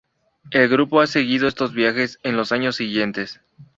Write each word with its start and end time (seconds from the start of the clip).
El 0.49 0.67
grupo 0.67 0.99
ha 0.99 1.05
seguido 1.05 1.47
estos 1.47 1.75
viajes 1.75 2.17
en 2.23 2.35
los 2.35 2.51
años 2.51 2.75
siguientes. 2.77 3.39